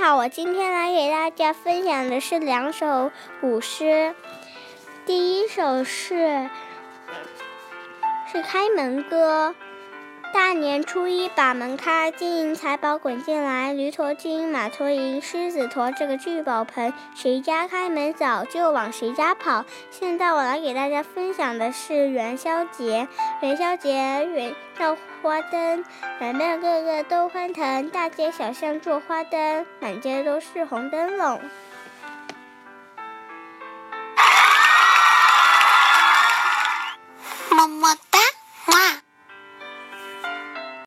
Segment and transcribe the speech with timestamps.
[0.00, 4.14] 好，我今天来给大家分享的是两首古诗。
[5.04, 6.48] 第一首是
[8.32, 9.54] 是开门歌。
[10.32, 19.64] 大年初一把门开，金银财宝滚进来，驴驮金，马驮银，狮子驮这个聚宝盆，谁家开门早，就往谁家跑。
[19.90, 23.08] 现在我来给大家分享的是元宵节。
[23.42, 25.84] 元宵节，元照花灯，
[26.20, 31.40] 人们个个都欢腾，大街小巷做花灯，满街都是红灯笼。